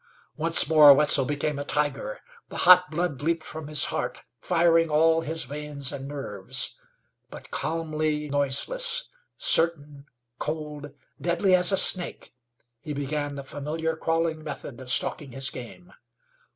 Once 0.35 0.67
more 0.67 0.91
Wetzel 0.95 1.25
became 1.25 1.59
a 1.59 1.63
tiger. 1.63 2.21
The 2.49 2.57
hot 2.65 2.89
blood 2.89 3.21
leaped 3.21 3.43
from 3.43 3.67
his 3.67 3.85
heart, 3.93 4.17
firing 4.39 4.89
all 4.89 5.21
his 5.21 5.43
veins 5.43 5.91
and 5.91 6.07
nerves. 6.07 6.75
But 7.29 7.51
calmly 7.51 8.27
noiseless, 8.27 9.09
certain, 9.37 10.07
cold, 10.39 10.89
deadly 11.21 11.53
as 11.53 11.71
a 11.71 11.77
snake 11.77 12.33
he 12.79 12.93
began 12.93 13.35
the 13.35 13.43
familiar 13.43 13.95
crawling 13.95 14.43
method 14.43 14.81
of 14.81 14.89
stalking 14.89 15.33
his 15.33 15.51
game. 15.51 15.93